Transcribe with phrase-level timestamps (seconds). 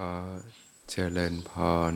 [0.00, 0.04] อ
[0.90, 1.52] เจริญพ
[1.92, 1.94] ร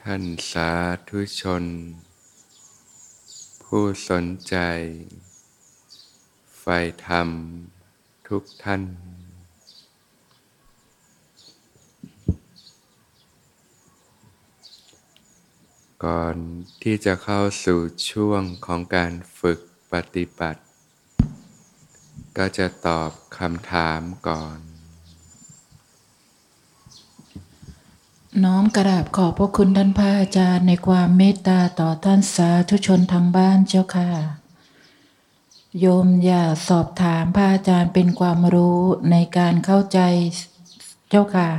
[0.00, 0.70] ท่านสา
[1.08, 1.64] ธุชน
[3.62, 4.56] ผู้สนใจ
[6.58, 6.64] ไฟ
[7.06, 7.28] ธรรม
[8.28, 8.82] ทุกท่าน
[16.04, 16.36] ก่อน
[16.82, 17.78] ที่จะเข้าสู่
[18.10, 19.58] ช่วงของการฝึก
[19.92, 20.60] ปฏิบัติ
[22.42, 24.67] ก็จะตอบคำถามก่อน
[28.44, 34.10] น้อมกราบขอบพระคุณท่านพระอาจารย์ในความเมตตาต่อท่านสาธุชนทางบ้านเจ้าค่ะ
[35.78, 40.00] โยมอยากสอบถามพระอาจารย์เป็นความรู้ในการเข้าใจ
[41.08, 41.50] เจ้าค่ะ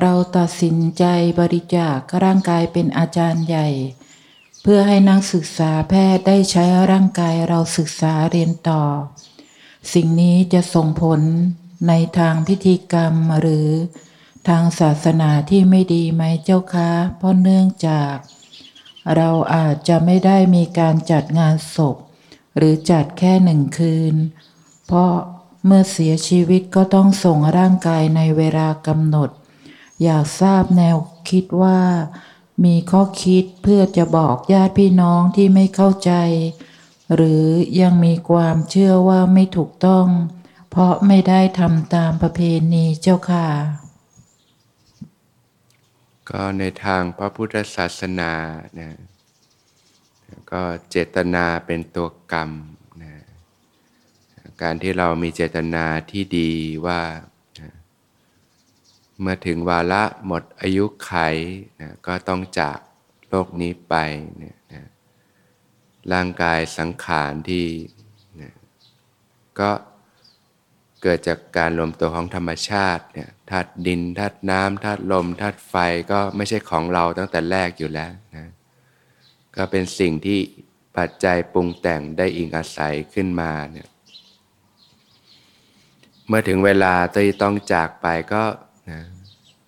[0.00, 1.04] เราตัดสินใจ
[1.40, 3.68] บริจาคร่างกายเป็นอาจารย์ใหญ่
[4.62, 8.82] เพื่อให้นักศึกษาแพทย์ได้ใช้ร่างกายเราศึกษาเรียนต่อ
[9.94, 11.20] สิ่งนี้จะส่งผล
[11.88, 13.68] ในทางพิธีกรรมหรือ
[14.48, 18.14] ทางศาสนาที่ไม่ดีไหมเจ้าคะ เพราะเนื่องจาก
[19.16, 21.96] เราอาจจะไม่ได้มีการจัดงานศพ
[22.56, 24.14] หรือจัดแค่หนึ่งคืน
[24.86, 25.12] เพราะ
[25.66, 29.30] เมื่อเสียชีวิตก็ต้องส่งร่างกายในเวลากำหนด
[30.02, 30.96] อยากทราบแนว
[31.30, 31.80] คิดว่า
[32.64, 36.12] มีข้อคิดเพื่อจะบอกญาติพี่น้องที่ไม่เข้าใจ
[37.14, 37.44] หรือ
[37.80, 40.06] ยังมีความเชื่อว่าไม่ถูกต้อง
[40.70, 42.40] เพราะไม่ได้ทำตามประเพ
[42.72, 43.83] ณีเจ้าค่ะ
[46.30, 48.32] ก็ในทางพระพุทธศาสนา
[48.80, 48.90] นะ
[50.52, 52.50] ก็เจตนาเป็นตัวกรรม
[53.02, 53.14] นะ
[54.62, 56.52] การที่เรามีเจตนาที่ดี
[56.86, 57.00] ว่า
[59.20, 61.12] เมื่อถึงวาระหมดอายุไข
[61.80, 62.78] นะก็ต้องจาก
[63.28, 63.94] โลกนี้ไป
[64.42, 64.82] นะนะ
[66.12, 67.66] ร่างกายสังขารที่
[68.40, 68.52] นะ
[69.60, 69.70] ก็
[71.06, 75.74] เกิดจากการรวมตัวของธรรมชาติเนี่ยธาตุดินธาตุน้ำธาตุลมธาตุไฟ
[76.12, 78.48] ก็ไม่ใช่ของเราตั้งแต่แรกอยู่แล้วนะ
[79.56, 80.38] ก็เป็นสิ่งที่
[80.96, 83.88] ปัจจัยปรุงแต่งได้อิงอาศัยขึ้นมาเนี่ย
[86.28, 88.44] เมื่อถึงเวลาที่ต้องจากไปก็
[88.90, 89.00] นะ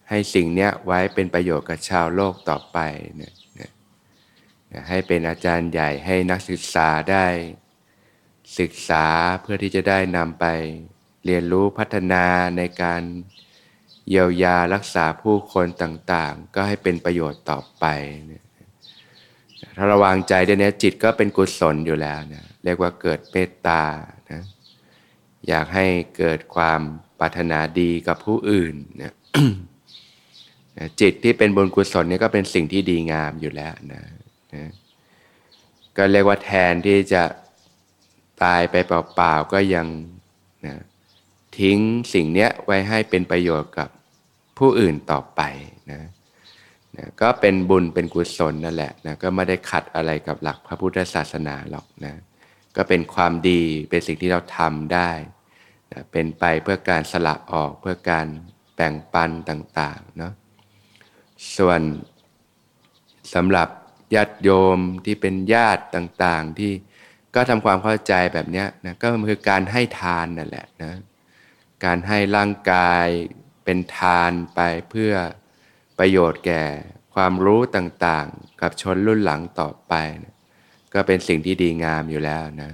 [0.09, 2.79] ให้สิ่งนี้ไว้เป็นประโยชน์กับชาวโลกต่อไป
[3.17, 3.33] เนี่ย
[4.89, 7.27] ให้เป็นอาจารย์ใหญ่ให้นักศึกษาได้
[8.59, 9.07] ศึกษา
[9.43, 10.47] เพื่อที่จะได้นำไป
[11.27, 12.25] เรียนรู้พัฒนา
[12.57, 13.03] ในการ
[14.11, 17.85] เยียวยารักษาผู้คนต่างๆ ก็ให้เป็นประโยชน์ต่อไป
[19.77, 23.83] ถ้าระวังใจได้เนี้ยจิตก็เป็นกุศลอยู่แล้วนะเรียกว่าเกิดเมตตา
[24.31, 24.43] นะ
[25.49, 25.87] อยากให้
[26.17, 26.81] เกิดความ
[27.19, 29.13] ปรารถนาดีกับผู้อื่นนะ
[31.01, 34.03] จิตที่เป็นบุญกุศลนี่ก็เป็นสิ่งที่ดีงามอยู่แล้วนะ
[34.55, 34.65] นะ
[35.97, 37.23] ก็เรียกว่าแทนที่จะ
[38.43, 39.87] ตายไปเปล่าๆก็ยัง
[40.67, 40.77] นะ
[41.61, 41.79] ทิ้ง
[42.15, 43.89] สิ่งนี้ไว้ให้เป็นประโยชน์กับ
[44.59, 45.41] ผู้อื่นต่อไป
[45.93, 46.03] นะ
[46.97, 52.15] นะก็เป็นบุญเป็นกุศลนั่นแหละนะก็ไม่ได้ขัดอะไรกับหลักพระพุทธศาสนาหรอกนะ
[52.77, 55.11] ก็เป็นความดีเป็นสิ่งที่เราทำได้
[55.93, 58.27] นะเป็นไปเพื่อการสละออกเพื่อการ
[58.75, 60.33] แบ่งปันต่างๆเนาะ
[61.57, 61.81] ส่วน
[63.35, 63.69] สำหรับ
[64.15, 66.73] ญาติโยมที่เป็นญาติต่างๆ ที่
[67.35, 70.93] ก็ทำความเข้าใจแบบนี้นะก็คือการให้ทานนั่นแหละนะ
[71.85, 73.07] การให้ร่างกาย
[73.65, 74.61] เป็นทานไป
[74.91, 75.13] เพื่อ
[75.99, 76.65] ประโยชน์แก่
[77.15, 79.93] ความรู้ต่างๆ กับชนรุ่นหลังต่อไป
[80.23, 80.35] นะ
[80.95, 82.73] ก็เป็นสิ่งที่ดีงามอยู่แล้วนะ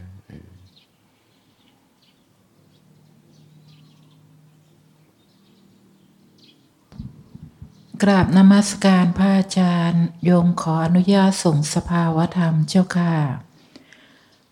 [8.03, 13.17] กราบนมัสการพระอาจารย์ โยมขออนุญาตส่งสภาวะธรรมเจ้าค่ะ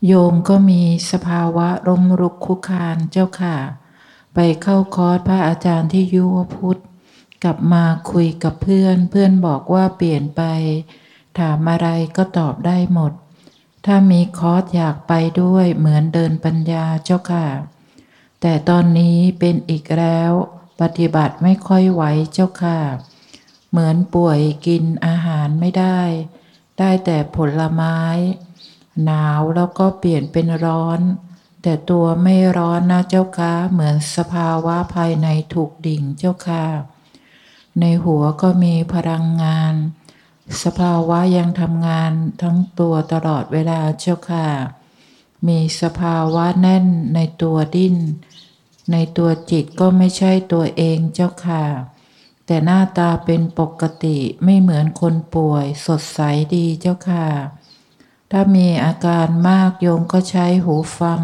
[0.07, 3.57] โยมก็มีสภาวะรมรุกคุกคานเจ้าค่ะ
[4.35, 6.81] ไปเข้าคอร์สพระอาจารย์ที่ยุวพุทธ
[7.45, 10.43] กลับมาคุยกับเพื่อน เพื่อนบอกว่าเปลี่ยนไป
[11.39, 13.13] ถามอะไรก็ตอบได้หมด
[13.87, 17.47] ถ้ามีคอร์สอยากไปด้วยเหมือนเดินปัญญาเจ้าค่ะ
[18.41, 20.33] แต่ตอนนี้เป็นอีกแล้ว
[20.81, 22.03] ปฏิบัติไม่ค่อยไหว
[22.33, 22.79] เจ้าค่ะ
[23.71, 26.01] เหมือนป่วยกินอาหารไม่ได้
[26.79, 27.99] ได้แต่ผลไม้
[29.05, 31.01] หนาวแล้วก็เปลี่ยนเป็นร้อน
[31.63, 36.65] แต่ตัวไม่ร้อนนะเจ้าค่ะเหมือนสภาวะภายในถูกดิ่งเจ้าค่ะ
[37.81, 39.75] ในหัวก็มีพลังงาน
[40.63, 42.13] สภาวะยังทำงาน
[42.43, 44.49] ทั้งตัวตลอดเวลาเจ้าค่ะ
[45.49, 47.97] มีสภาวะแน่นในตัวดิ้น
[48.93, 51.65] ในตัวจิตก็ไม่ใช่ตัวเองเจ้าค่ะ
[52.47, 56.21] แต่หน้าตาเป็นปกติไม่เหมือนคนป่วย สดใส
[56.57, 57.27] ดีเจ้าค่ะ
[58.31, 61.21] ถ้ามีอาการมากโยมก็ใช้หูฟัง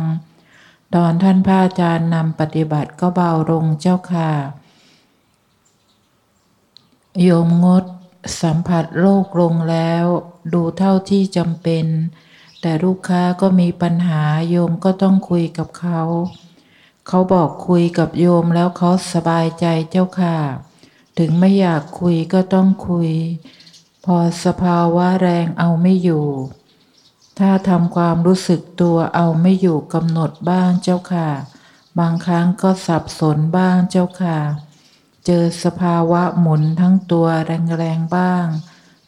[0.94, 4.32] ตอนท่านพระอาจารย์นำปฏิบัติก็เบาลงเจ้าค่ะ
[7.22, 7.84] โยมงด
[8.42, 10.04] สัมผัสโลกลงแล้ว
[10.52, 11.86] ดูเท่าที่จำเป็น
[12.60, 16.00] แต่ลูกค้าก็มีปัญหาโยมก็ต้องคุยกับเขา
[17.08, 20.36] เขาบอกคุยกับโยมแล้วเขาสบายใจเจ้าค่ะ
[21.18, 23.10] ถึงไม่อยากคุยก็ต้องคุย
[24.04, 26.26] พอสภาวะแรงเอาไม่อยู่
[27.38, 31.28] ถ้าทำความรู้สึกตัวเอาไม่อยู่กำหนดบ้างเจ้าค่ะ
[31.98, 34.38] บางครั้งก็สับสนบ้างเจ้าค่ะ
[35.26, 38.46] เจอสภาวะหมุนทั้งตัวแรงๆบ้าง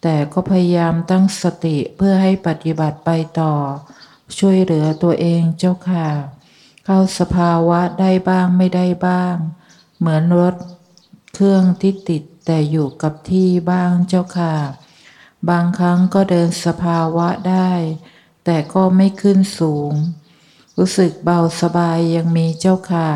[0.03, 3.11] แต่ก็พยายามตั้งสติเพื่อให้ปฏิบัติไป
[3.41, 3.55] ต่อ
[4.39, 6.09] ช่วยเหลือตัวเองเจ้าค่ะ
[6.85, 9.37] เข้าสภาวะได้บ้างไม่ได้บ้าง
[9.99, 10.55] เหมือนรถ
[11.35, 14.55] เครื่องที่ติดแต่อยู่กับที่บ้างเจ้าค่ะ
[15.51, 17.71] บางครั้งก็เดินสภาวะได้
[18.51, 19.93] แต่ก็ไม่ขึ้นสูง
[20.79, 23.09] รู้สึกเบาสบายยังมีเจ้าค่ะ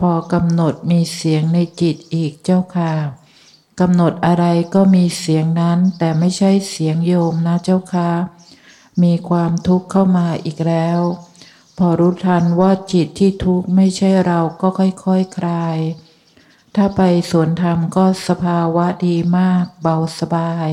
[0.00, 2.92] พอกำหนดมีเสียงในจิตอีกเจ้าค่ะ
[3.80, 4.44] กำหนดอะไร
[4.74, 8.10] ก็มีเสียงนั้น แต่ไม่ใช่เสียงโยมนะเจ้าค่ะ
[9.02, 11.00] มีความทุกข์เข้ามาอีกแล้ว
[11.78, 15.06] พอรู้ทันว่าจิตที่ทุกข์ไม่ใช่เราก็ค่อยๆค
[15.36, 15.78] คลาย
[16.74, 17.00] ถ้าไป
[17.30, 20.70] สวนธรรมก็สภาวะดีมากเบาสบาย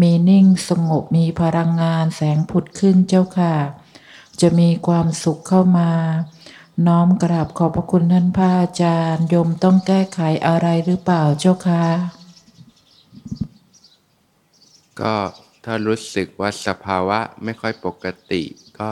[0.00, 3.56] มีนิ่งสงบมีพลังงานแสงผุดขึ้นเจ้าค่ะ
[4.40, 5.90] จะมีความสุขเข้ามา
[6.86, 11.86] น้อมกราบขอบพระคุณท่านพระอาจารย์ ยมต้องแก้ไขอะไรหรือเปล่าเจ้าค่ะ
[15.00, 15.14] ก็
[15.64, 18.42] ถ้ารู้สึกว่าสภาวะไม่ค่อยปกติ
[18.80, 18.90] ก็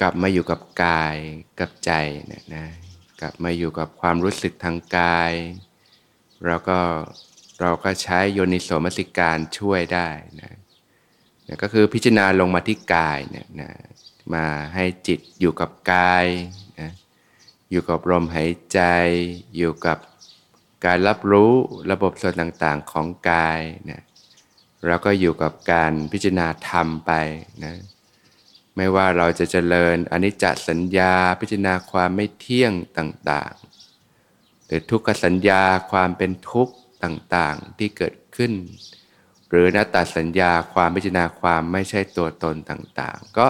[0.00, 1.16] กลับมาอยู่กับกาย
[1.60, 1.92] กับใจ
[2.26, 2.66] เนี่ยนะ
[3.20, 5.32] กลับมาอยู่กับความรู้สึกทางกาย
[6.46, 6.78] แล้วก็
[7.60, 10.08] เราก็ใช้โยนิโสมสิการช่วยได้
[10.40, 10.52] นะ
[11.46, 13.70] นะก็คือพิจารณาลงมาที่กายเนี่ยนะ
[14.34, 14.44] มา
[14.74, 16.26] ให้จิตอยู่กับกาย
[16.80, 16.90] นะ
[17.70, 18.80] อยู่กับลมหายใจ
[19.56, 19.98] อยู่กับ
[20.84, 21.52] การรับรู้
[21.90, 23.60] ระบบส่วนต่างๆของกาย
[23.90, 24.00] นะ
[24.86, 27.12] เราก็อยู่กับการพิจารณาธรรมไป
[27.64, 27.74] นะ
[28.76, 35.62] ไม่ว่าเราจะเจริญอนิจจสัญญาพิจารณาความไม่เที่ยงต่างๆ หรือทุกขสัญญา
[35.92, 38.52] ความเป็นทุกข์ ต่างๆที่เกิดขึ้น
[39.48, 43.46] หรือนัตตสัญญาความพิจารณาความไม่ใช่ตัวตนต่างๆ ก็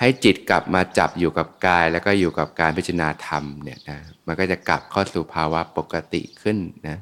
[0.00, 6.58] ให้จิตกลับมาจับอยู่กับกาย แล้วก็อยู่กับการพิจารณาธรรมเนี่ยนะมันก็จะกลับเข้าสู่ภาวะปกติขึ้น
[6.88, 6.98] นะ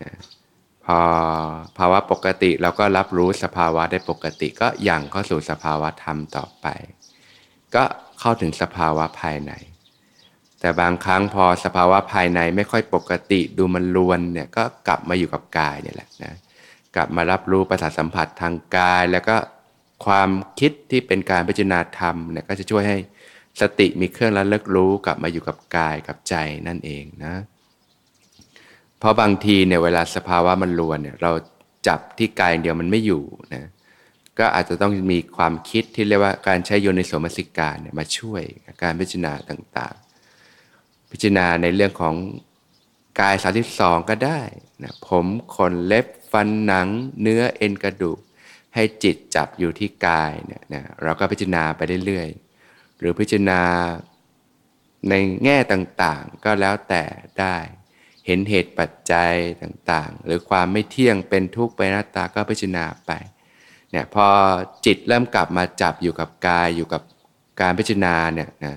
[0.00, 0.10] นะ
[0.84, 0.98] พอ
[1.78, 6.66] ภาวะปกติเราก็รับรู้สภาวะได้ปกติ ก็ยังเข้าสู่สภาวะธรรมต่อไป
[7.74, 7.84] ก็
[8.20, 9.52] เข้าถึงสภาวะภายใน
[10.60, 16.34] แต่บางครั้งพอสภาวะภายในไม่ค่อยปกติดูมันลวนเนี่ยก็กลับมาอยู่กับกายเนี่ยแหละนะ
[16.96, 19.36] กลับมารับรู้ประสาทสัมผัสทางกาย แล้วก็
[20.06, 22.98] ความคิดที่เป็นการพิจารณาธรรมเนี่ยก็จะช่วยให้
[23.60, 26.34] สติมีเครื่องระลึกรู้กลับมาอยู่กับกายกับใจ
[26.68, 27.34] นั่นเองนะ
[28.98, 31.32] เพราะบางทีเนี่ยเวลาสภาวะมันรวนเนี่ยเรา
[31.88, 33.68] จับที่กายอย่างเดียวมันไม่อยู่นะ
[34.38, 38.42] ก็อาจจะต้องมีความคิดที่เรียกว่าการใช้โยนิโสมสิการเนี่ยมาช่วย
[38.82, 40.07] การพิจารณาต่างๆ
[41.10, 42.14] พิจารณาในเรื่องของ
[43.20, 43.34] กาย
[43.72, 44.40] 32 ก็ได้
[44.82, 46.88] นะผมขนเล็บฟันหนัง
[47.22, 48.18] เนื้อเอ็นกระดูก
[48.74, 53.62] ให้จิตจับอยู่ที่กายเนี่ยนะเราก็พิจารณาไปเรื่อยๆ หรือพิจารณา
[55.08, 55.14] ใน
[55.44, 57.04] แง่ต่างๆ ก็แล้วแต่
[57.40, 57.56] ได้
[58.26, 59.32] เห็นเหตุปัจจัย
[59.62, 63.12] ต่างๆ หรือความไม่เที่ยงเป็นทุกข์เป็นหน้าตาก็พิจารณาไป
[63.90, 64.26] เนี่ยพอ
[64.86, 67.02] จิตเริ่มกลับมาจับอยู่กับกายอยู่กับ
[67.60, 68.76] การพิจารณาเนี่ยนะ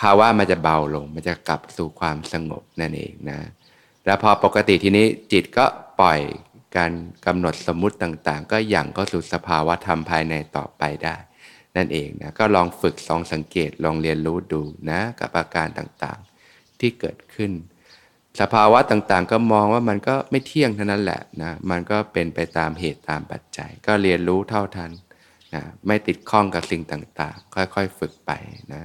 [0.00, 3.38] ภาวะมันจะเบาลง มันจะกลับสู่ความสงบนั่นเองนะ
[4.04, 5.64] แล้วพอปกติทีนี้จิตก็
[6.00, 6.20] ปล่อย
[6.76, 6.92] การ
[7.26, 11.16] กำหนดสมมุติต่างๆ ก็อย่างก็สู่สภาวะธรรมภายในต่อไปได้
[11.76, 17.52] นั่นเองนะก็ลองฝึกลองสังเกตลองเรียนรู้ดูนะกับอาการต่างๆที่เกิดขึ้น
[18.40, 24.90] สภาวะต่างๆ ก็มองว่ามันก็ไม่เที่ยงเท่านั้นแหละนะมันก็เป็นไปตามเหตุตามปัจจัย ก็เรียนรู้เท่าทัน
[25.54, 28.30] นะไม่ติดข้องกับสิ่งต่างๆ ค่อยๆ ฝึกไป
[28.74, 28.82] นะ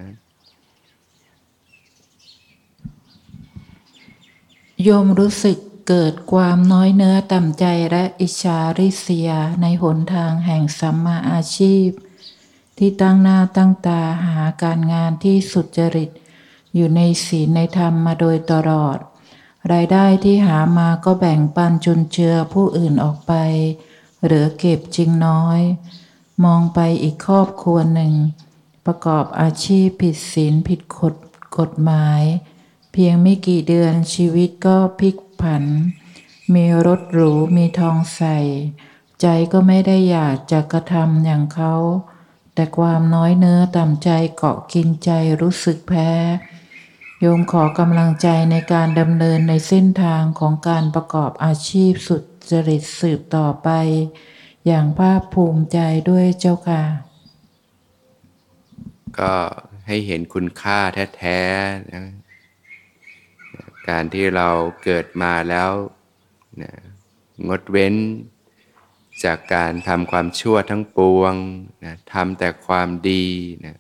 [4.84, 11.90] โยมรู้สึกเกิดความน้อยเนื้อต่ำใจและอิจฉาริษยาในหนทางแห่งสัมมาอาชีพ
[12.78, 16.10] ที่ตั้งหน้าตั้งตาหาการงานที่สุจริต
[16.76, 18.98] อยู่ในศีลในธรรมมาโดยตลอด
[19.72, 23.34] รายได้ที่หามาก็แบ่งปันจุนเจือผู้อื่นออกไป
[24.26, 25.62] หลือเก็บจริงน้อย
[26.44, 28.14] มองไปอีกครอบครัวหนึ่ง
[28.86, 31.16] ประกอบอาชีพผิดศีลผิดกฎ
[31.58, 32.22] กฎหมาย
[32.98, 35.66] เพียงไม่กี่เดือนชีวิตก็พลิกผัน
[36.54, 38.40] มีรถหรูมีทองใส่
[39.22, 41.76] ใจก็ไม่ได้อยากจะกระทำอย่างเขา
[42.54, 45.10] แต่ความน้อยเนื้อต่ำใจเกาะกินใจ
[45.42, 46.12] รู้สึกแพ้
[47.20, 52.22] โยมขอกำลังใจในการดำเนินในเส้นทางของการประกอบอาชีพสุด
[52.52, 53.70] จริตสืบต่อไป
[54.66, 56.84] อย่างภาคภูมิใจด้วยเจ้าค่ะ
[59.20, 59.36] ก็
[59.88, 60.80] ให้เห็นคุณค่า
[61.18, 62.06] แท้ๆนะ
[63.90, 64.50] การที่เรา
[64.84, 65.72] เกิดมาแล้ว
[66.62, 66.72] นะ
[67.48, 67.96] งดเว้น
[69.24, 71.34] จากการทำความชั่วทั้งปวง
[71.86, 73.26] นะทำแต่ความดี
[73.66, 73.78] นะ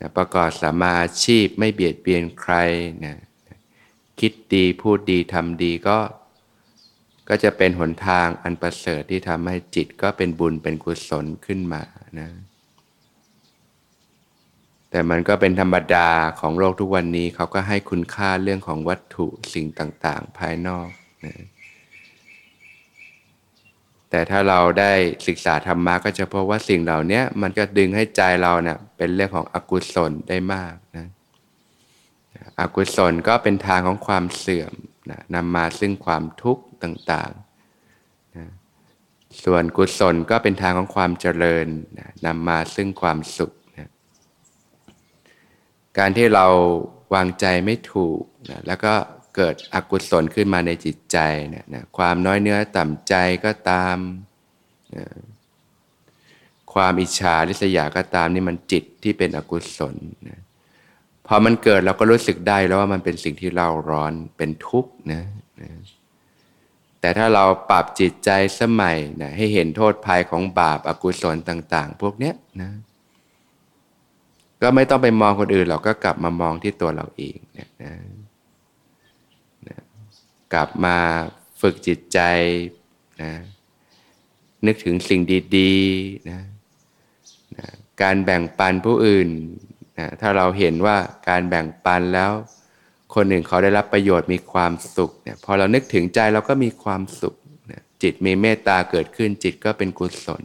[0.00, 2.54] นะประกอบสมมาอาชีพไม่เบียดเบียนใคร
[3.04, 3.16] นะ
[4.20, 5.98] คิดดีพูดดีทำดีก็
[7.28, 11.82] ก็จะเป็นหนทางอันประเสริฐที่ทำให้จิตก็เป็นบุญเป็นกุศลขึ้นมา
[12.18, 12.28] นะ
[14.94, 16.08] แต่มันก็เป็นธรรมดา
[16.40, 20.88] ของโลกทุกวันนี้เขาก็ให้คุณค่าเรื่องของวัตถุสิ่งต่างๆ ภายนอก
[21.24, 21.34] นะ
[24.10, 24.92] แต่ถ้าเราได้
[25.26, 31.06] ศึกษาธรรมะก็จะพบว่าสิ่งเหล่านี้มันก็ดึงให้ใจเราเนะ่ยเป็นเรื่องของอกุศลได้มากนะ
[32.60, 34.72] อกุศลก็เป็นทางของความเสื่อม
[35.10, 38.46] นะนำมาซึ่งความทุกข์ต่างๆนะ
[39.44, 41.66] ส่วนกุศลก็เป็นทางของความเจริญ
[41.98, 43.52] นะนำมาซึ่งความสุข
[45.98, 46.46] การที่เรา
[47.14, 48.20] วางใจไม่ถูก
[48.50, 48.94] นะแล้วก็
[49.36, 51.18] เกิดอกุศลขึ้นมาในจิตใจ
[51.54, 53.96] นะนะความน้อยเนื้อต่ำใจก็ตาม
[54.96, 55.04] นะ
[56.74, 59.94] ความอิจฉาริษยาก็ตามนี่มันจิตที่เป็นอกุศล
[60.28, 60.40] นะ
[61.26, 65.22] พอมันเกิดเราก็รู้สึกได้แล้วว่ามันเป็นสิ่งที่เราร้อนเป็นทุกข์นะ
[65.60, 65.70] นะ
[67.00, 72.70] แต่ถ้าเราปรับจิตใจสมัยนะให้เห็นโทษภัยของบาปอากุศลต่าง ๆ พวกเนี้ยนะ
[74.64, 77.92] ก็ไม่ต้องไปมองคนอื่นเราก็กลับมามองที่ตัวเราเองนะนะ
[79.68, 79.78] นะ
[80.54, 80.96] กลับมา
[81.60, 82.18] ฝึกจิตใจ
[83.22, 83.32] นะ
[84.66, 85.20] นึกถึงสิ่ง
[85.56, 86.40] ดีๆนะ
[87.56, 87.66] นะ
[88.02, 89.28] การแบ่งปันผู้อื่น
[89.98, 90.96] นะถ้าเราเห็นว่า
[91.28, 92.32] การแบ่งปันแล้ว
[93.14, 97.34] คนหนึ่งเขาได้รับประโยชน์มีความสุขเนี่ยพอเรานึกถึงใจเราก็มีความสุข
[97.70, 100.42] นะจิตมีเมตตาเกิดขึ้นจิตก็เป็นกุศล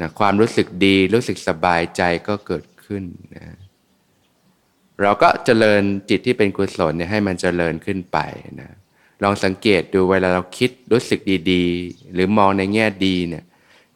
[0.00, 3.04] นะความรู้สึกดีรู้สึกสบายใจก็เกิด ขึ้น
[3.36, 3.46] นะ
[5.02, 8.18] เราก็เจริญจิตที่เป็นกุศลเนี่ยให้มันเจริญขึ้นไป
[8.60, 8.70] นะ
[9.22, 13.44] ลองสังเกตดูเวลาเราคิดรู้สึกดีๆ หรือมองในแง่ดีเนี่ย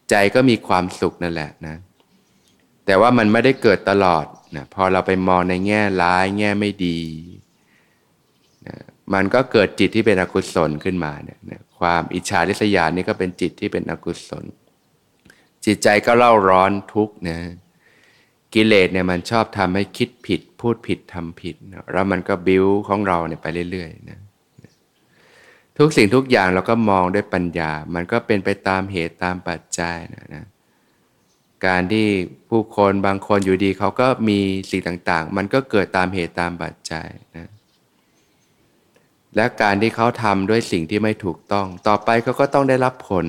[0.09, 1.75] ใจก็มีความสุขนั่นแหละนะ
[2.85, 6.99] แต่ว่ามันไม่ได้เกิดตลอดนะพอเราไปมองในแง่ร้ายแง่ไม่ดี
[8.67, 8.75] นะ
[9.13, 14.45] มันก็เกิดจิตที่เป็นอกุศลขึ้นมาเนี่ยนะความอิจฉาริษยานี่ก็เป็นจิตที่เป็นอกุศล
[15.65, 17.39] จิตใจก็เล่าร้อนทุกข์นะ
[18.53, 24.19] กิเลสเนี่ยมันชอบทำให้คิดผิด พูดผิดทำผิดนะแล้วมันก็บิ้วของเราเนี่ยไปเรื่อยๆนะ
[25.77, 30.45] ทุกสิ่งทุกอย่างเราก็มองด้วยปัญญา มันก็เป็นไปตามเหตุตามปัจจัยนะนะ
[31.65, 32.07] การที่
[32.49, 34.39] ผู้คนบางคนอยู่ดีเขาก็มี
[34.71, 37.07] สิ่งต่างๆ มันก็เกิดตามเหตุตามปัจจัย
[37.37, 37.49] นะ
[39.35, 43.25] และการที่เขาทำด้วยสิ่งที่ไม่ถูกต้อง ต่อไปเขาก็ต้องได้รับผล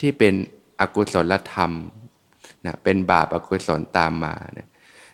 [0.00, 0.34] ที่เป็น
[0.80, 1.72] อกุศลธรรม
[2.66, 4.68] นะเป็นบาปอกุศลตามมานะ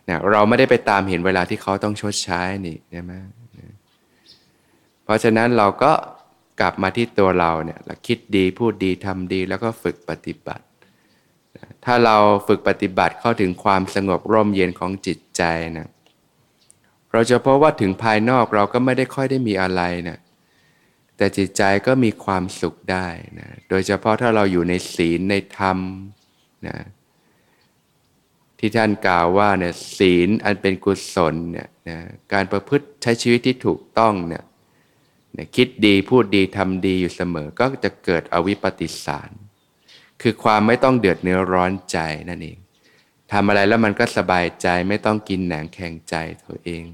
[0.09, 3.13] นะเราไม่ได้ไปตามเห็นเวลาที่เขาต้องชดใช้นี่ใช่ไหม
[3.59, 3.73] นะ
[5.05, 5.93] เพราะฉะนั้นเราก็
[6.61, 10.65] กลับมาที่ตัวเราเนี่ยเราคิดดีพูดดีทำดีแล้วก็ฝึกปฏิบัติ
[11.85, 15.43] ถ้าเราฝึกปฏิบัติเข้าถึงความสงบร่มเย็นของจิตใจ
[15.79, 15.89] นะ
[17.13, 20.19] เราจะพบว่าถึงภายนอกเราก็ไม่ได้ค่อยได้มีอะไรนะ
[21.17, 23.07] แต่จิตใจก็มีความสุขได้
[23.39, 25.79] นะโดยเฉพาะถ้าเราอยู่ในศีลในธรรม
[26.67, 26.77] นะ
[28.59, 31.99] ที่ท่านกล่าวว่าเนี่ยศีลอันเป็นกุศลเนี่ยนะ
[32.33, 34.45] การประพฤติใช้ชีวิตที่ถูกต้องเนี่ย
[35.37, 39.31] นะคิดดีพูดดีทำดีอยู่เสมอก็จะเกิดอวิปปิสาร
[40.23, 41.99] คือความไม่ต้องเดือดเนื้อร้อนใจ
[42.29, 42.59] นั่นเอง
[43.33, 46.87] ทำอะไรแล้วมันก็สบายใจไม่ต้องกินแหนงแข่งใจตัวเอง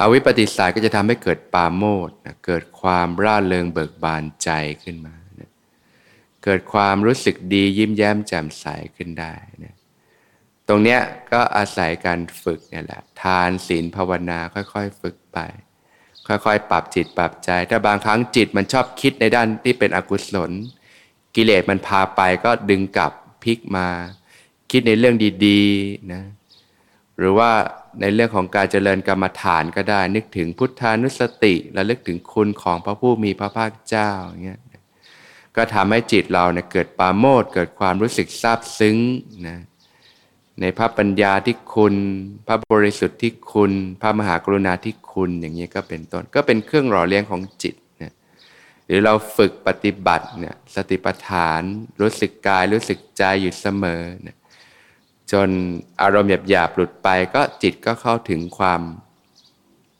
[0.00, 4.50] อวิปปิสารก็จะทำให้เกิดปาโมดนะเกิดความร่าเริงเบิกบานใจ
[4.82, 5.50] ขึ้นมานะ
[6.44, 9.74] เกิดความรู้สึกดียิ้มแย้มแจ่มใสขึ้นได้นะ
[10.68, 11.00] ตรงเนี้ย
[11.32, 15.38] ก็อาศัยการฝึกเนี่ยแหละ ทานศีลภาวนาค่อยๆ ฝึกไป
[16.28, 20.50] ค่อยๆ ปรับจิตปรับใจ ถ้าบางครั้งจิตมันชอบคิดในด้านที่เป็นอกุศล
[21.36, 23.12] กิเลสมันพาไปก็ดึงกลับ
[23.44, 23.88] พลิกมา
[24.70, 26.22] คิดในเรื่องดีๆนะ
[27.18, 27.50] หรือว่า
[28.00, 34.60] ในเรื่องของการเจริญกรรมฐานก็ได้ นึกถึงพุทธานุสติและลึกถึงคุณของพระผู้มีพระภาคเจ้าอย่างเงี้ย
[35.56, 38.96] ก็ทำให้จิตเราเนี่ยเกิดปาโมดเกิดความรู้สึกซาบซึ้ง
[39.48, 39.58] นะ
[40.60, 41.94] ในพระปัญญาที่คุณ
[42.46, 48.12] พระบริสุทธิ์ที่คุณ พระมหากรุณาที่คุณอย่างนี้ก็เป็นต้น ก็เป็นเครื่องหล่อเลี้ยงของจิตนะ
[48.86, 51.62] หรือเราฝึกปฏิบัติเนี่ยสติปัฏฐาน
[52.00, 54.36] รู้สึกกายรู้สึกใจอยู่เสมอนี่ย
[55.32, 55.48] จน
[56.00, 58.82] อารมณ์หยาบๆหลุดไปก็จิตก็เข้าถึงความ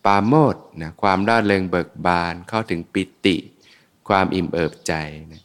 [0.05, 3.37] ปาโมดนะความร่าเริงเบิกบานเข้าถึงปิติ
[4.09, 4.93] ความอิ่มเอิบใจ
[5.33, 5.43] นะ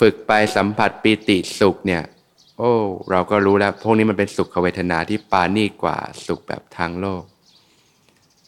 [0.00, 2.02] ฝึกไปสัมผัสปิติสุขเนี่ย
[2.58, 2.72] โอ้
[3.10, 7.22] เราก็รู้แล้ว พวกนี้มันเป็นสุขเวทนาที่ปานีกว่าสุขแบบทางโลก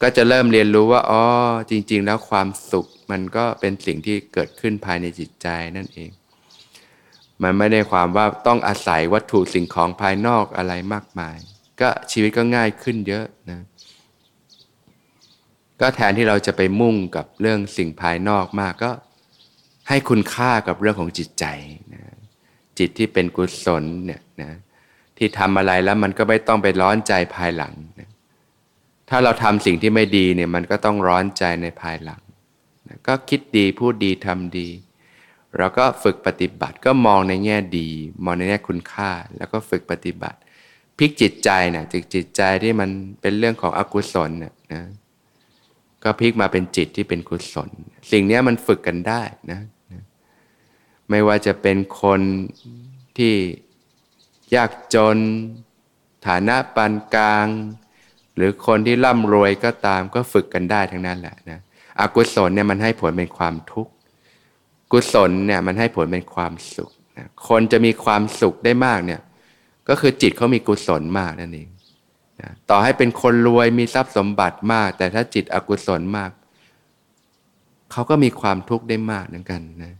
[0.03, 1.25] ก็จะเริ่มเรียนรู้ว่าอ๋อ
[1.71, 6.11] จริง ๆ แล้วความสุขมันก็เป็นสิ่งที่เกิดขึ้นภายในจิตใจนั่นเอง
[7.43, 11.37] มันไม่ได้ความว่าต้องอาศัยวัตถุสิ่งของภายนอกอะไรมากมาย
[11.81, 13.61] ก็ชีวิตก็ง่ายขึ้นเยอะนะ
[15.81, 18.91] ก็แทนที่เราจะไปมุ่งกับเรื่องสิ่งภายนอกมากก็
[19.89, 21.45] ให้คุณค่ากับเรื่องของจิตใจ
[21.95, 22.20] นะ
[22.81, 24.51] จิตที่เป็นกุศลเนี่ยนะ
[25.19, 28.09] ที่ทำอะไรแล้วมันก็ไม่ต้องไปร้อนใจภายหลังนะ
[29.09, 32.21] ถ้าเราทำสิ่งที่ไม่ดีเนี่ยมันก็ต้องร้อนใจในภายหลัง
[32.89, 34.69] นะก็คิดดีพูดดีทำดี
[35.59, 37.89] เราก็ฝึกปฏิบัติก็มองในแง่ดี
[38.25, 40.39] มองในแง่คุณค่า แล้วก็ฝึกปฏิบัติ
[40.97, 44.83] พลิกจิตใจนะจิตจิตใจที่มันเป็นเรื่องของอกุศลเนี่ยนะ
[46.03, 47.69] ก็พลิกมาเป็นจิตที่เป็นกุศล
[48.13, 49.61] สิ่งนี้มันฝึกกันได้นะ
[51.11, 52.21] ไม่ว่าจะเป็นคน
[53.19, 53.35] ที่
[54.55, 55.17] ยากจน
[56.27, 57.47] ฐานะปานกลาง
[58.37, 61.61] หรือคนที่ร่ำรวยก็ตามก็ฝึกกันได้ทั้งนั้นแหละนะ
[62.01, 63.93] อกุศลเนี่ยมันให้ผลเป็นความทุกข์
[64.93, 69.21] กุศลเนี่ยมันให้ผลเป็นความสุขนะคนจะมีความสุขได้มากเนี่ย
[69.89, 71.69] ก็คือจิตเขามีกุศลมากนั่นเอง
[72.41, 76.31] นะต่อให้เป็นคนรวยมีทรัพย์สมบัติมาก แต่ถ้าจิตอกุศลมาก
[77.93, 79.95] เขาก็มีความทุกข์ได้มากเหมือนกันนะ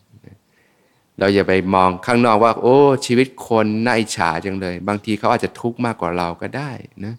[1.21, 6.71] เราอย่าไปมองข้างนอกว่า โอ้ ชีวิตคนน่าอิจฉาจังเลย บางทีเขาอาจจะทุกข์มากกว่าเราก็ได้
[7.05, 7.15] นะ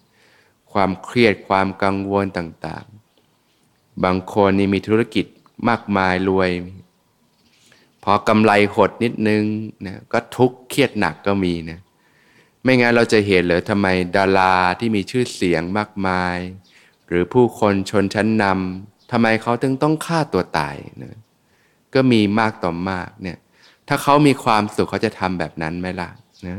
[0.72, 5.26] ความเครียดความกังวลต่างๆ บางคนนี่มีธุรกิจ
[5.68, 6.50] มากมายรวย
[8.04, 9.42] พอกำไรหดนิดนึง
[9.86, 11.78] นะก็ทุกข์เครียดหนักก็มีนะ
[12.62, 16.36] ไม่งั้นเราจะเห็นเลยทำไมดาราที่มีชื่อเสียงมากมาย
[17.06, 21.18] หรือผู้คนชนชั้นนำทำไมเขาถึงต้องฆ่าตัวตายนะ
[21.94, 23.38] ก็มีมากต่อมากเนี่ย
[23.94, 26.10] ถ้าเขามีความสุขเขาจะทำแบบนั้นไหมล่ะ
[26.48, 26.58] นะ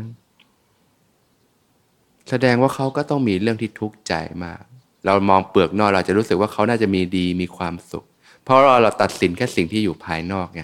[2.30, 4.62] แสดงว่าเขาก็ต้องมีเรื่องที่ทุกข์ใจมาก
[5.06, 8.06] เรามองเปลือกนอกเราจะรู้สึกว่าเขาน่าจะมีดีมีความสุข
[8.44, 10.62] เพราะเราเราตัดสินแค่สิ่งที่อยู่ภายนอกไง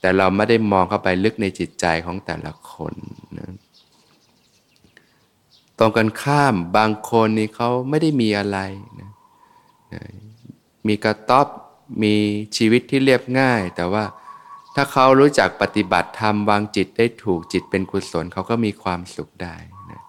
[0.00, 2.94] แต่เราไม่ได้มองเข้าไปลึกในจิตใจของแต่ละคน
[3.38, 3.50] นะ
[5.78, 8.58] ตรงกันข้ามบางคนนี่เขาไม่ได้มีอะไร
[9.00, 9.10] นะ
[10.86, 11.46] มีกระต๊อบ
[12.02, 12.14] มี
[12.56, 14.04] ชีวิตที่เรียบง่าย แต่ว่า
[14.82, 19.56] ถ้าเขารู้จักปฏิบัติธรรมวางจิตได้ถูกจิตเป็นกุศลเขาก็มีความสุขได้
[19.90, 20.00] นะ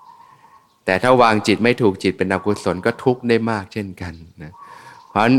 [0.86, 4.54] แต่ถ้าวางจิตไม่ถูกจิตเป็นอกุศลก็ทุกข์ได้มากเช่นกันนะ
[5.10, 5.36] เพราะฉะนั้น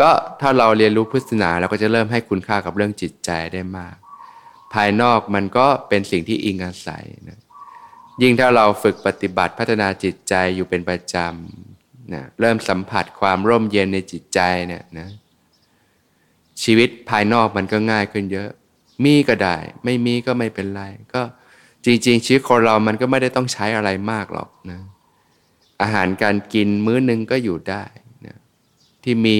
[0.00, 3.96] ก็ถ้าเราเรียนรู้พุทธศาสนาเราก็จะเริ่มให้คุณค่ากับเรื่องจิตใจได้มาก
[4.74, 7.38] ภายนอกมันก็เป็นสิ่งที่อิงอาศัยนะ
[8.22, 15.08] ยิ่งถ้าเราฝึกปฏิบัติพัฒนาจิตใจอยู่เป็นประจำนะเริ่มสัมผัสความร่มเย็นในจิตใจเนี่ยนะ
[16.62, 18.50] ชีวิตภายนอกมันก็ง่ายขึ้นเยอะ
[19.04, 20.82] มีก็ได้ ไม่มีก็ไม่เป็นไร
[21.14, 21.22] ก็
[21.84, 24.80] จริง ๆ ชีวิตคนเรามันก็ไม่ได้ต้องใช้อะไรมากหรอกนะ
[25.82, 27.84] อาหารการกินมื้อหนึ่งก็อยู่ได้
[28.26, 28.36] นะ
[29.04, 29.38] ที่มี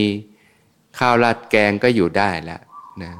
[0.98, 2.62] ข้าวราดแกงก็อยู่ได้แล้ว
[3.02, 3.12] นะ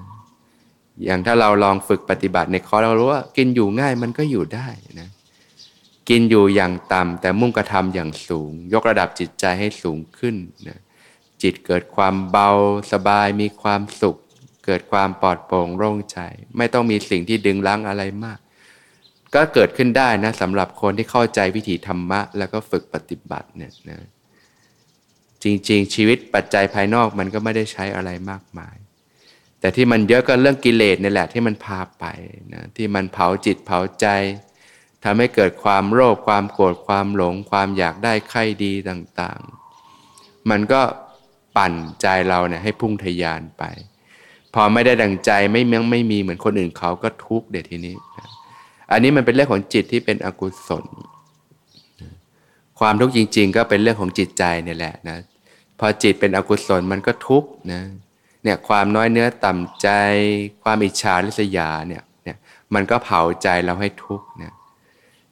[1.05, 4.69] อย่างถ้าเราลองฝึกปฏิบัติในคอเรารู้ว่า กินอยู่ง่ายมันก็อยู่ได้
[5.01, 5.09] นะ
[6.09, 10.37] กินอยู่อย่างต่ำแต่มุ่งกระทำอย่างสูง ยกระดับจิตใจให้สูงขึ้น
[10.69, 10.79] นะ
[11.43, 12.51] จิตเกิดความเบา
[12.93, 14.17] สบายมีความสุข
[14.65, 16.19] เกิดความปลอดโปร่งโล่งใจ
[16.59, 18.39] ไม่ต้องมีสิ่งที่ดึงลังอะไรมาก
[19.35, 23.99] ก็เกิดขึ้นได้นะสำหรับคนที่เข้าใจวิถีธรรมะ แล้วก็ฝึกปฏิบัติเนี่ยนะ
[25.43, 28.77] จริง ๆ ชีวิตปัจจัยภายนอกมันก็ไม่ได้ใช้อะไรมากมาย
[29.61, 32.05] แต่ที่มันเยอะก็เรื่องกิเลสนี่แหละที่มันพาไป
[32.53, 34.07] นะที่มันเผาจิตเผาใจ
[35.05, 39.41] ทำให้เกิดความโลภความโกรธความหลง ความอยากได้ไข่ดีต่าง
[39.95, 40.83] ๆ มันก็
[41.57, 43.63] ปั่นใจเราเนี่ยให้พุ่งทยานไป
[44.55, 47.95] พอไม่ได้ดังใจไม่เมียงไม่มีเหมือนคนอื่นเขาก็ทุกข์เดี๋ยวทีนี้
[48.93, 50.85] อันนี้มันเป็นเรื่องของจิตที่เป็นอกุศล
[52.79, 55.19] ความทุกข์จริง ๆ ก็เป็นเรื่องของจิตใจเนี่ยแหละนะ
[55.79, 57.81] พอจิตเป็นอกุศลมันก็ทุกข์นะ
[58.43, 59.89] เนี่ยความน้อยเนื้อต่ำใจ
[60.63, 62.37] ความอิจฉาริษยาเนี่ยเนี่ย
[62.75, 64.53] มันก็เผาใจเราให้ทุกข์นะ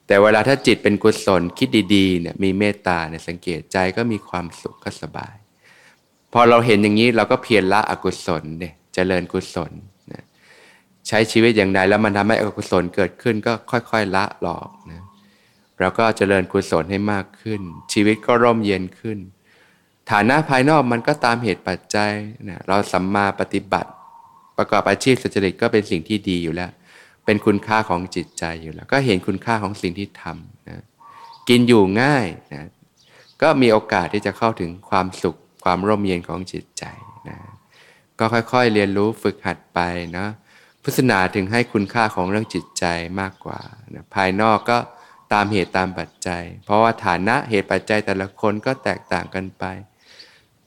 [0.07, 5.35] แต่เวลาถ้าจิตเป็นกุศลคิดดีๆเนี่ยมีเมตตาเนี่ยสังเกตใจก็มีความสุขก็สบาย
[6.33, 9.73] พอเราเห็นอย่างนี้เราก็เพียรละอกุศลเนี่ย จริญกุศล
[10.13, 10.23] นะ
[11.09, 15.03] ใช้ชีวิตอย่างไรแล้วมันทำให้อกุศลเกิดขึ้นก็ค่อย ๆ ละหลอกนะ
[15.79, 17.61] เราก็เจริญกุศลให้มากขึ้น
[17.93, 19.19] ชีวิตก็ร่มเย็นขึ้น
[20.11, 22.13] ฐานะภายนอกมันก็ตามเหตุปัจจัย
[22.49, 23.91] นะเราสัมมาปฏิบัติ
[24.57, 26.71] ประกอบอาชีพสุจริตก็เป็นสิ่งที่ดีอยู่แล้ว
[27.25, 30.83] เป็นคุณค่าของจิตใจอยู่แล้ว ก็เห็นคุณค่าของสิ่งที่ทำนะ
[31.49, 32.69] กินอยู่ง่ายนะ
[33.43, 36.85] ก็มีโอกาสที่จะเข้าถึงความสุขความร่มเย็นของจิตใจ
[38.19, 39.81] ก็ค่อยๆเรียนรู้ฝึกหัดไป
[40.13, 40.31] เนาะ
[40.83, 42.85] พุทธศาสนาถึงให้คุณค่าของเรื่องจิตใจ
[43.21, 43.61] มากกว่า
[43.95, 44.79] นะภายนอกก็
[45.33, 49.65] ตามเหตุตามปัจจัย เพราะว่าฐานะเหตุปัจจัยแต่ละคนก็แตกต่างกันไป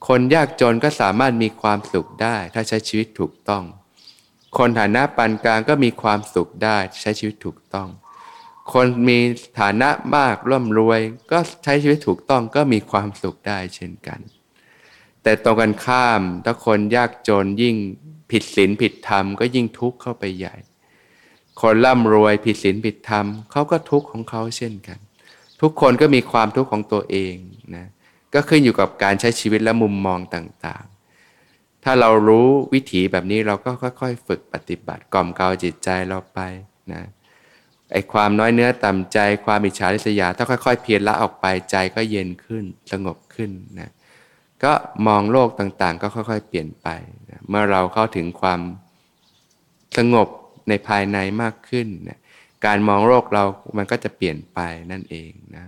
[0.08, 3.64] คนยากจนก็สามารถมีความสุขได้ ถ้าใช้ชีวิตถูกต้อง
[4.58, 7.90] คนฐานะปานกลางก็มีความสุขได้ใช้ชีวิตถูกต้อง
[8.74, 9.20] คนมี
[9.60, 11.00] ฐานะมากร่ำรวย
[11.32, 14.20] ก็ใช้ชีวิตถูกต้องก็มีความสุขได้เช่นกัน
[15.24, 17.76] แต่ตรงกันข้ามถ้าคนยากจนยิ่ง
[18.32, 20.56] ผิดศีลผิดธรรมก็ยิ่งทุกข์เข้าไปใหญ่
[21.62, 25.00] คนร่ำรวยผิดศีลผิดธรรมเขาก็ทุกข์ของเขาเช่นกัน
[25.62, 27.36] ทุกคนก็มีความทุกข์ของตัวเอง
[27.76, 27.88] นะ
[28.34, 36.40] ก็ขึ้นอยู่กับการใช้ชีวิตและมุมมองต่างๆ ถ้าเรารู้วิถีแบบนี้เราก็ค่อยๆ ฝึกปฏิบัติกล่อมเกลาจิตใจเราไป
[36.94, 37.04] นะ
[37.92, 43.90] ไอ้ความน้อยเนื้อต่ำใจความอิจฉาริษยา ถ้าค่อย ๆ เพียรละออกไปใจก็เย็นขึ้นสงบขึ้นนะ
[44.64, 44.74] ก็
[45.08, 46.88] มองโลกต่างๆ ก็ค่อยๆ เปลี่ยนไป
[47.50, 48.62] เมื่อเราเข้าถึงความ
[49.98, 50.28] สงบ
[50.70, 51.88] ในภายในมากขึ้น
[52.66, 53.44] การมองโลกเรา
[53.78, 54.60] มันก็จะเปลี่ยนไป
[54.92, 55.66] นั่นเองนะ